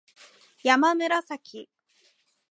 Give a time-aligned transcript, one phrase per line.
[0.63, 1.69] やまむらさき